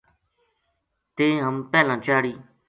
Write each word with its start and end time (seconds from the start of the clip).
تیں 1.15 1.35
ہم 1.45 1.55
پہلاں 1.71 1.99
چاڑھی 2.05 2.33